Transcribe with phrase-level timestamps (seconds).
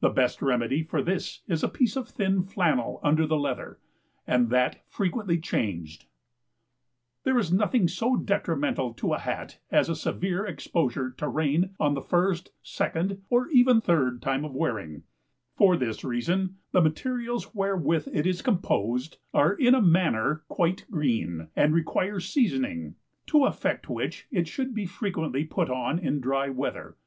[0.00, 3.78] The best remedy for this is a piece of thin flannel under the leather,
[4.26, 6.04] and that frequently changed.
[7.24, 11.94] There is nothing so detrimental to a Hat as a severe exposure to rain on
[11.94, 15.04] the first, second, or even third time of wearing;
[15.54, 21.48] for this reason, the materials wherewith it is composed are in a manner quite green,
[21.56, 22.94] and require seasoning;
[23.24, 26.98] to effect which it should be frequently put on in dry weather.